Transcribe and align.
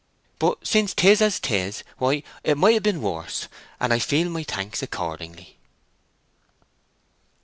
But 0.39 0.65
since 0.65 0.95
'tis 0.95 1.21
as 1.21 1.39
'tis, 1.39 1.83
why, 1.99 2.23
it 2.43 2.57
might 2.57 2.73
have 2.73 2.81
been 2.81 3.03
worse, 3.03 3.47
and 3.79 3.93
I 3.93 3.99
feel 3.99 4.31
my 4.31 4.41
thanks 4.41 4.81
accordingly." 4.81 5.59